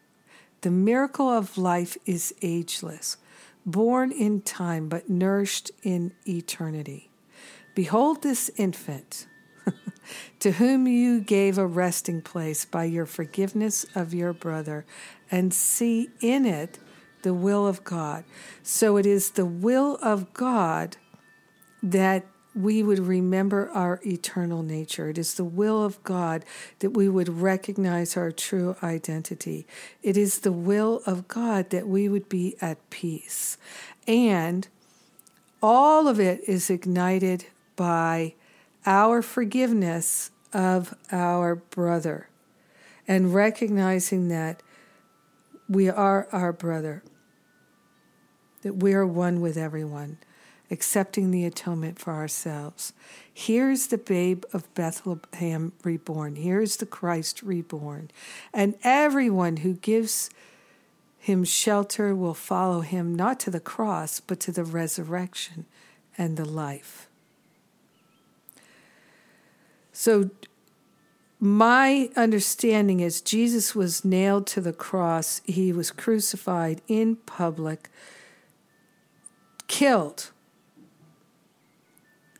[0.61, 3.17] The miracle of life is ageless,
[3.65, 7.09] born in time, but nourished in eternity.
[7.75, 9.27] Behold this infant,
[10.39, 14.85] to whom you gave a resting place by your forgiveness of your brother,
[15.29, 16.79] and see in it
[17.23, 18.23] the will of God.
[18.63, 20.97] So it is the will of God
[21.83, 22.25] that
[22.57, 25.09] we would remember our eternal nature.
[25.09, 26.43] It is the will of God
[26.79, 29.67] that we would recognize our true identity.
[30.01, 33.57] It is the will of God that we would be at peace.
[34.07, 34.67] And
[35.61, 37.45] all of it is ignited
[37.75, 38.33] by
[38.85, 42.29] our forgiveness of our brother
[43.07, 44.63] and recognizing that
[45.69, 47.03] we are our brother,
[48.63, 50.17] that we are one with everyone
[50.70, 52.93] accepting the atonement for ourselves.
[53.34, 56.36] Here's the babe of Bethlehem reborn.
[56.36, 58.11] Here's the Christ reborn.
[58.53, 60.30] And everyone who gives
[61.18, 65.65] him shelter will follow him not to the cross, but to the resurrection
[66.18, 67.07] and the life.
[69.91, 70.30] So,
[71.39, 77.89] my understanding is Jesus was nailed to the cross, he was crucified in public,
[79.68, 80.32] killed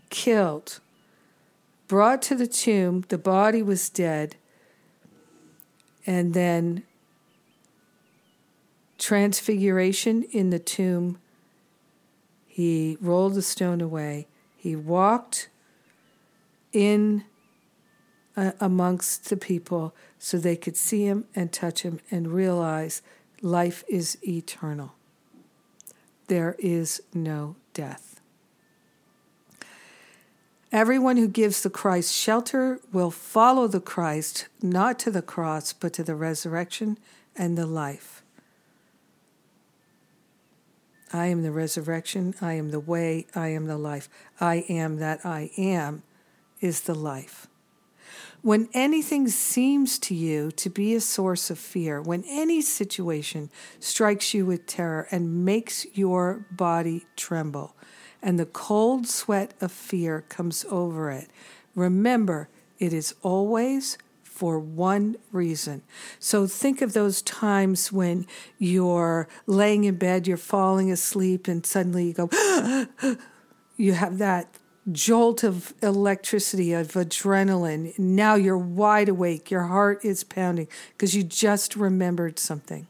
[0.10, 0.80] killed.
[1.88, 4.36] Brought to the tomb, the body was dead,
[6.06, 6.84] and then
[8.98, 11.18] transfiguration in the tomb.
[12.48, 14.28] He rolled the stone away.
[14.56, 15.50] He walked
[16.74, 17.24] in
[18.36, 23.02] uh, amongst the people so they could see him and touch him and realize
[23.42, 24.94] life is eternal.
[26.28, 28.07] There is no death.
[30.72, 35.94] Everyone who gives the Christ shelter will follow the Christ, not to the cross, but
[35.94, 36.98] to the resurrection
[37.38, 38.22] and the life.
[41.14, 44.10] I am the resurrection, I am the way, I am the life.
[44.42, 46.04] I am that I am
[46.60, 47.48] is the life.
[48.42, 53.50] When anything seems to you to be a source of fear, when any situation
[53.80, 57.76] strikes you with terror and makes your body tremble,
[58.22, 61.30] and the cold sweat of fear comes over it.
[61.76, 62.50] Remember,
[62.80, 65.82] it is always for one reason.
[66.20, 68.28] So think of those times when
[68.60, 72.30] you're laying in bed, you're falling asleep, and suddenly you go,
[73.78, 74.60] you have that
[74.92, 77.98] jolt of electricity, of adrenaline.
[77.98, 82.88] Now you're wide awake, your heart is pounding because you just remembered something.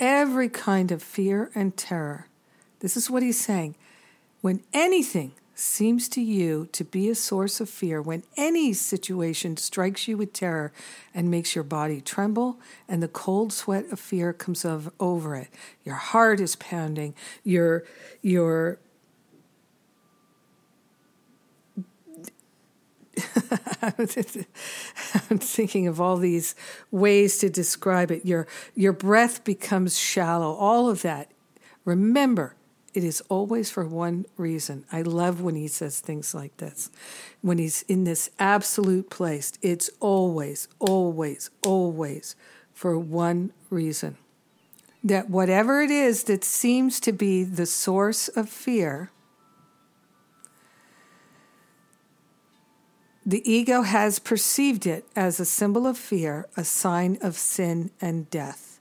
[0.00, 2.28] Every kind of fear and terror.
[2.80, 3.76] This is what he's saying
[4.42, 10.08] when anything seems to you to be a source of fear, when any situation strikes
[10.08, 10.72] you with terror
[11.14, 14.66] and makes your body tremble, and the cold sweat of fear comes
[14.98, 15.48] over it,
[15.84, 17.14] your heart is pounding,
[17.44, 17.84] your
[18.20, 18.78] your
[23.82, 26.54] I'm thinking of all these
[26.90, 28.24] ways to describe it.
[28.24, 30.54] Your your breath becomes shallow.
[30.54, 31.30] All of that.
[31.84, 32.56] Remember,
[32.94, 34.84] it is always for one reason.
[34.92, 36.90] I love when he says things like this.
[37.40, 42.36] When he's in this absolute place, it's always, always, always
[42.74, 44.18] for one reason.
[45.02, 49.10] That whatever it is that seems to be the source of fear,
[53.24, 58.28] the ego has perceived it as a symbol of fear, a sign of sin and
[58.30, 58.71] death.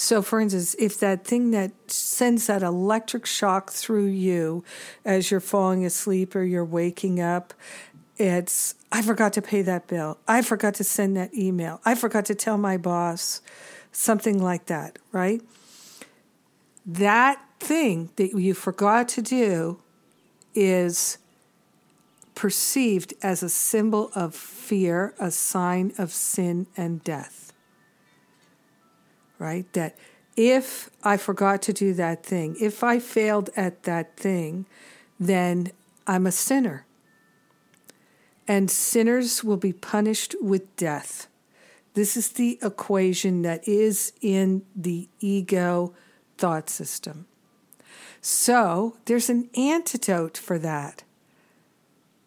[0.00, 4.64] So, for instance, if that thing that sends that electric shock through you
[5.04, 7.52] as you're falling asleep or you're waking up,
[8.16, 10.16] it's, I forgot to pay that bill.
[10.26, 11.82] I forgot to send that email.
[11.84, 13.42] I forgot to tell my boss,
[13.92, 15.42] something like that, right?
[16.86, 19.82] That thing that you forgot to do
[20.54, 21.18] is
[22.34, 27.39] perceived as a symbol of fear, a sign of sin and death
[29.40, 29.72] right?
[29.72, 29.96] That
[30.36, 34.66] if I forgot to do that thing, if I failed at that thing,
[35.18, 35.72] then
[36.06, 36.86] I'm a sinner.
[38.46, 41.26] And sinners will be punished with death.
[41.94, 45.94] This is the equation that is in the ego
[46.38, 47.26] thought system.
[48.20, 51.02] So there's an antidote for that.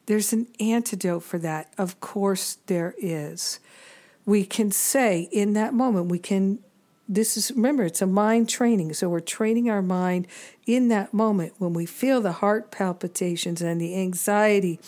[0.06, 1.74] There's an antidote for that.
[1.78, 3.60] Of course, there is.
[4.26, 6.60] We can say in that moment, we can
[7.16, 8.94] this is remember it's a mind training.
[8.94, 10.28] So we're training our mind
[10.66, 14.80] in that moment when we feel the heart palpitations and the anxiety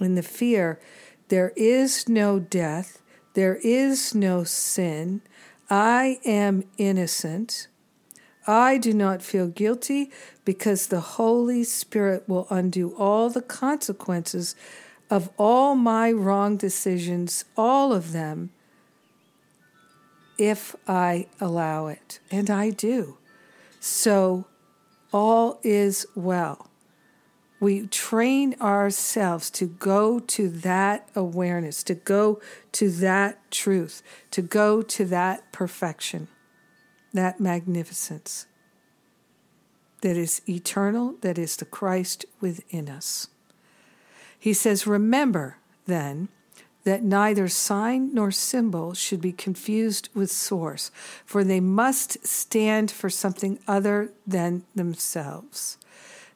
[0.00, 0.80] and the fear.
[1.28, 3.00] There is no death.
[3.34, 5.22] There is no sin.
[5.70, 7.68] I am innocent.
[8.46, 10.10] I do not feel guilty
[10.44, 14.54] because the holy spirit will undo all the consequences
[15.10, 18.50] of all my wrong decisions all of them
[20.38, 22.20] if I allow it.
[22.30, 23.18] And I do.
[23.80, 24.46] So
[25.12, 26.68] all is well.
[27.60, 32.40] We train ourselves to go to that awareness, to go
[32.72, 36.28] to that truth, to go to that perfection,
[37.12, 38.46] that magnificence
[40.04, 43.28] that is eternal, that is the Christ within us.
[44.38, 45.56] He says, Remember
[45.86, 46.28] then
[46.84, 50.90] that neither sign nor symbol should be confused with source,
[51.24, 55.78] for they must stand for something other than themselves.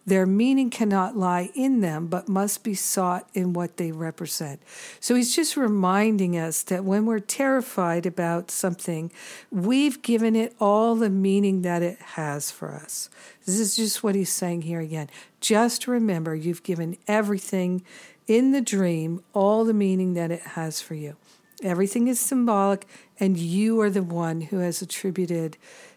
[0.06, 4.62] Their meaning cannot lie in them, but must be sought in what they represent.
[5.00, 9.12] So he's just reminding us that when we're terrified about something,
[9.50, 13.10] we've given it all the meaning that it has for us.
[13.44, 15.10] This is just what he's saying here again.
[15.42, 17.84] Just remember, you've given everything
[18.28, 21.16] in the dream all the meaning that it has for you.
[21.62, 22.86] Everything is symbolic,
[23.18, 25.56] and you are the one who has attributed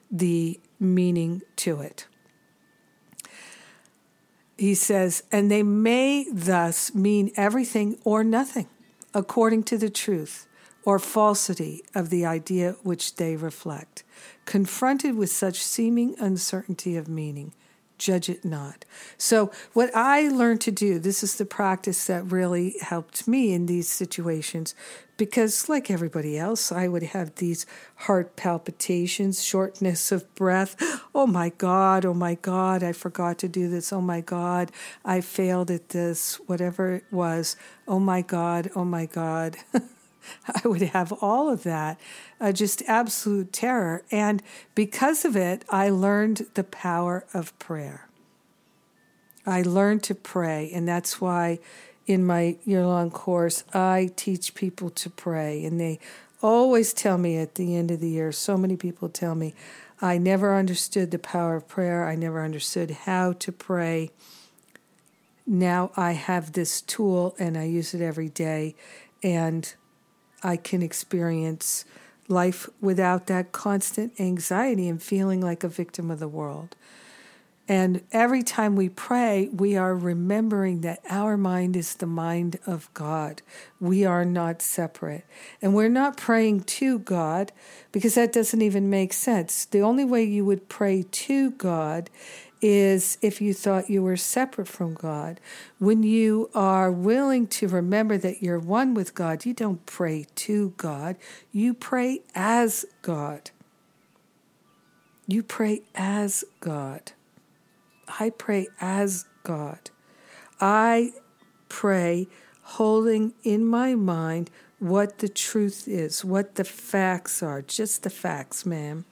[0.10, 2.08] the meaning to it.
[4.58, 8.68] He says, and they may thus mean everything or nothing,
[9.14, 10.48] according to the truth
[10.84, 14.04] or falsity of the idea which they reflect.
[14.46, 17.54] Confronted with such seeming uncertainty of meaning,
[18.02, 18.84] judge it not.
[19.18, 23.68] So, what I learned to do, this is the practice that really helped me in
[23.68, 24.74] these situations,
[25.18, 27.68] because like everybody else, I would have these
[28.08, 30.76] heart palpitations, shortness of breath.
[31.14, 33.92] Oh my God, oh my God, I forgot to do this.
[33.92, 34.72] Oh my God,
[35.04, 37.58] I failed at this, whatever it was.
[37.86, 39.58] Oh my God, oh my God.
[40.64, 42.00] I would have all of that,
[42.40, 44.04] uh, just absolute terror.
[44.12, 44.42] And
[44.76, 48.08] because of it, I learned the power of prayer.
[49.46, 51.60] I learned to pray, and that's why
[52.06, 55.64] in my year long course, I teach people to pray.
[55.64, 56.00] And they
[56.42, 59.54] always tell me at the end of the year, so many people tell me,
[60.02, 62.08] I never understood the power of prayer.
[62.08, 64.12] I never understood how to pray.
[65.46, 68.76] Now I have this tool and I use it every day.
[69.22, 69.72] And
[70.44, 71.86] I can experience
[72.28, 76.76] life without that constant anxiety and feeling like a victim of the world.
[77.68, 82.94] And every time we pray, we are remembering that our mind is the mind of
[82.94, 83.42] God.
[83.80, 85.26] We are not separate.
[85.62, 87.54] And we're not praying to God
[87.92, 89.64] because that doesn't even make sense.
[89.64, 92.10] The only way you would pray to God
[92.62, 95.40] is if you thought you were separate from God.
[95.80, 100.74] When you are willing to remember that you're one with God, you don't pray to
[100.78, 101.16] God,
[101.52, 103.52] you pray as God.
[105.28, 107.14] You pray as God.
[108.20, 109.90] I pray as God.
[110.60, 111.14] I
[111.70, 112.28] pray
[112.64, 114.50] holding in my mind
[114.80, 119.06] what the truth is, what the facts are, just the facts, ma'am.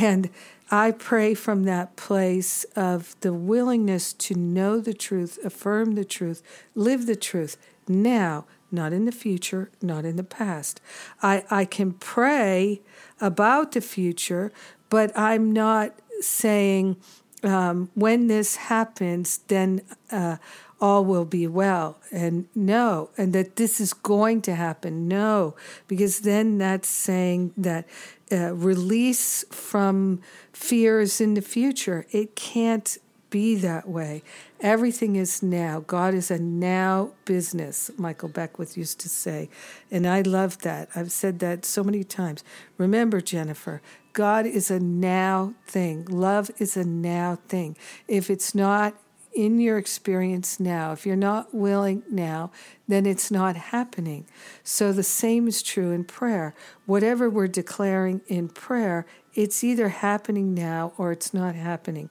[0.00, 0.30] And
[0.70, 6.42] I pray from that place of the willingness to know the truth, affirm the truth,
[6.74, 7.56] live the truth
[7.88, 10.80] now, not in the future, not in the past.
[11.22, 12.82] I, I can pray
[13.20, 14.52] about the future,
[14.90, 16.96] but I'm not saying
[17.42, 20.36] um, when this happens, then uh,
[20.80, 21.98] all will be well.
[22.12, 25.08] And no, and that this is going to happen.
[25.08, 25.54] No,
[25.86, 27.86] because then that's saying that
[28.32, 30.20] uh, release from
[30.52, 32.06] fears in the future.
[32.10, 32.98] It can't
[33.30, 34.22] be that way.
[34.60, 35.80] Everything is now.
[35.80, 39.48] God is a now business, Michael Beckwith used to say.
[39.90, 40.88] And I love that.
[40.94, 42.42] I've said that so many times.
[42.78, 46.06] Remember, Jennifer, God is a now thing.
[46.06, 47.76] Love is a now thing.
[48.08, 48.94] If it's not
[49.38, 52.50] in your experience now, if you're not willing now,
[52.88, 54.26] then it's not happening.
[54.64, 56.56] So the same is true in prayer.
[56.86, 62.10] Whatever we're declaring in prayer, it's either happening now or it's not happening.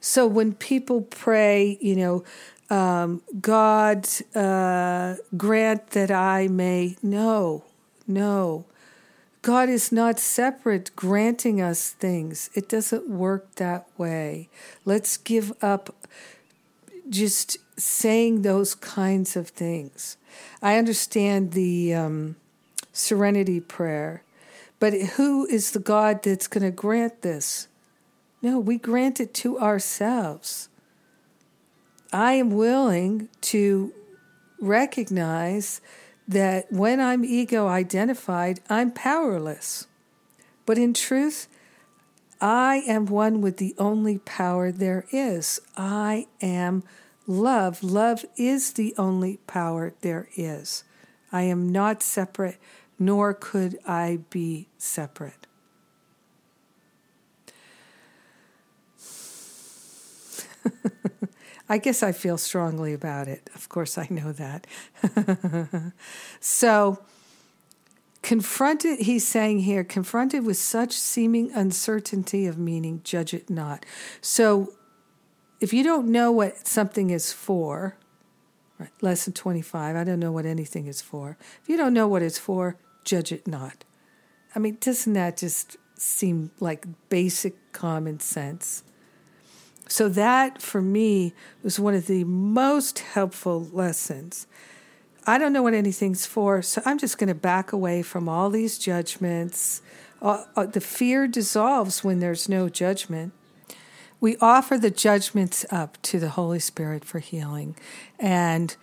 [0.00, 2.24] So when people pray, you know,
[2.70, 7.66] um, God uh, grant that I may know,
[8.06, 8.64] no.
[9.42, 12.48] God is not separate, granting us things.
[12.54, 14.48] It doesn't work that way.
[14.84, 15.94] Let's give up
[17.08, 20.16] just saying those kinds of things.
[20.62, 22.36] I understand the um,
[22.92, 24.22] serenity prayer,
[24.78, 27.66] but who is the God that's going to grant this?
[28.40, 30.68] No, we grant it to ourselves.
[32.12, 33.92] I am willing to
[34.60, 35.80] recognize
[36.32, 39.86] that when I'm ego identified, I'm powerless.
[40.66, 41.48] But in truth,
[42.40, 45.60] I am one with the only power there is.
[45.76, 46.82] I am
[47.26, 47.82] love.
[47.82, 50.84] Love is the only power there is.
[51.30, 52.58] I am not separate,
[52.98, 55.46] nor could I be separate.
[61.72, 63.48] I guess I feel strongly about it.
[63.54, 64.66] Of course, I know that.
[66.40, 67.02] so,
[68.20, 73.86] confronted, he's saying here, confronted with such seeming uncertainty of meaning, judge it not.
[74.20, 74.74] So,
[75.60, 77.96] if you don't know what something is for,
[78.78, 81.38] right, lesson 25, I don't know what anything is for.
[81.62, 83.84] If you don't know what it's for, judge it not.
[84.54, 88.84] I mean, doesn't that just seem like basic common sense?
[89.92, 94.46] So, that for me was one of the most helpful lessons.
[95.26, 98.48] I don't know what anything's for, so I'm just going to back away from all
[98.48, 99.82] these judgments.
[100.22, 103.34] Uh, uh, the fear dissolves when there's no judgment.
[104.18, 107.76] We offer the judgments up to the Holy Spirit for healing.
[108.18, 108.74] And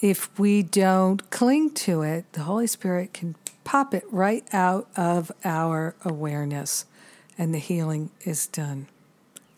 [0.00, 3.34] if we don't cling to it, the Holy Spirit can
[3.64, 6.84] pop it right out of our awareness,
[7.36, 8.86] and the healing is done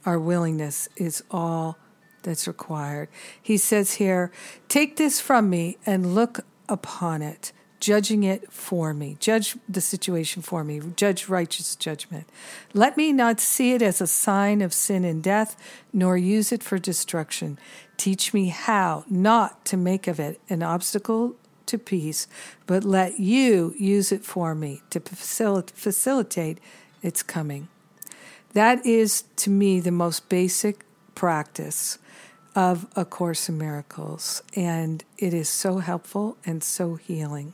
[0.07, 1.77] our willingness is all
[2.23, 3.09] that's required.
[3.43, 4.31] He says here,
[4.69, 9.17] Take this from me and look upon it, judging it for me.
[9.21, 10.81] Judge the situation for me.
[10.97, 12.29] Judge righteous judgment.
[12.73, 15.57] Let me not see it as a sign of sin and death,
[15.93, 17.59] nor use it for destruction.
[17.97, 21.37] Teach me how not to make of it an obstacle
[21.67, 22.29] to peace,
[22.67, 26.59] but let you use it for me to facilitate
[27.03, 27.69] its coming.
[28.57, 31.99] That is, to me, the most basic practice
[32.55, 34.43] of A Course in Miracles.
[34.55, 37.53] And it is so helpful and so healing.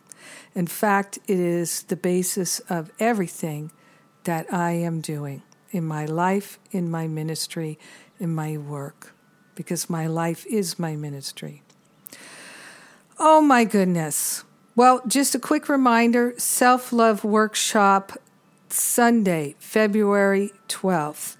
[0.54, 3.72] In fact, it is the basis of everything
[4.22, 5.42] that I am doing
[5.72, 7.80] in my life, in my ministry,
[8.20, 9.12] in my work,
[9.56, 11.64] because my life is my ministry.
[13.18, 14.44] Oh my goodness.
[14.76, 18.12] Well, just a quick reminder Self Love Workshop
[18.72, 21.36] Sunday, February 12th,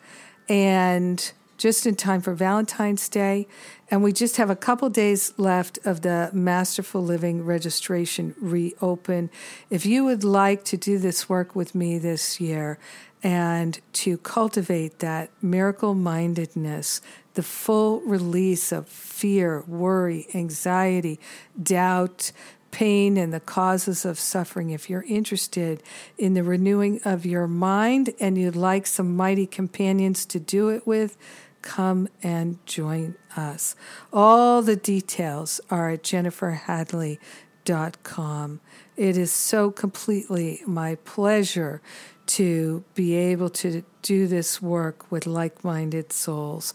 [0.49, 3.47] and just in time for Valentine's Day.
[3.89, 9.31] And we just have a couple days left of the Masterful Living registration reopen.
[9.71, 12.81] If you would like to do this work with me this year
[13.23, 17.01] and to cultivate that miracle mindedness,
[17.35, 21.21] the full release of fear, worry, anxiety,
[21.63, 22.33] doubt,
[22.73, 25.85] pain and the causes of suffering, if you're interested
[26.19, 30.85] in the renewing of your mind and you'd like some mighty companions to do it
[30.85, 31.17] with,
[31.63, 33.75] come and join us.
[34.13, 38.61] All the details are at jenniferhadley.com.
[38.97, 41.81] It is so completely my pleasure
[42.27, 46.75] to be able to do this work with like minded souls.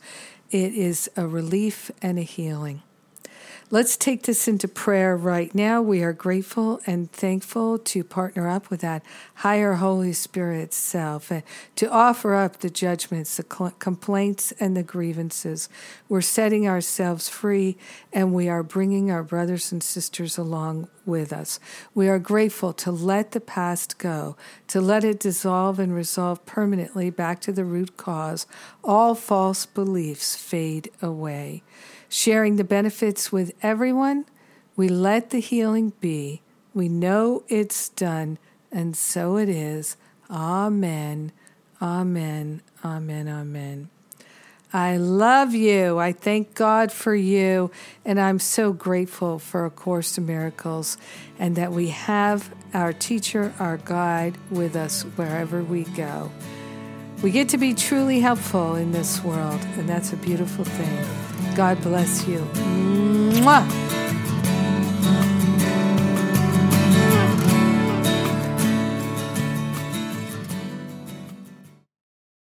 [0.49, 2.81] It is a relief and a healing.
[3.69, 5.81] Let's take this into prayer right now.
[5.81, 9.03] We are grateful and thankful to partner up with that
[9.33, 11.43] higher Holy Spirit self and
[11.75, 15.67] to offer up the judgments, the complaints, and the grievances.
[16.07, 17.75] We're setting ourselves free
[18.13, 21.59] and we are bringing our brothers and sisters along with us.
[21.93, 24.37] We are grateful to let the past go,
[24.67, 28.47] to let it dissolve and resolve permanently back to the root cause.
[28.81, 31.63] All false beliefs fade away
[32.09, 34.25] sharing the benefits with everyone,
[34.75, 36.41] we let the healing be.
[36.73, 38.37] We know it's done,
[38.71, 39.97] and so it is.
[40.29, 41.31] Amen.
[41.81, 42.61] Amen.
[42.83, 43.27] Amen.
[43.27, 43.89] Amen.
[44.73, 45.97] I love you.
[45.97, 47.71] I thank God for you.
[48.03, 50.97] And I'm so grateful for A Course in Miracles
[51.39, 56.31] and that we have our teacher, our guide with us wherever we go.
[57.23, 61.26] We get to be truly helpful in this world, and that's a beautiful thing.
[61.57, 62.37] God bless you.
[63.41, 63.65] Mwah!